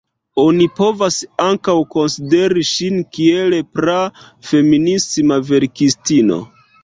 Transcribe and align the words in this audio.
Oni 0.43 0.65
povas 0.77 1.17
ankaŭ 1.47 1.75
konsideri 1.95 2.63
ŝin 2.71 2.97
kiel 3.17 3.55
pra-feminisma 3.79 5.41
verkistino. 5.53 6.41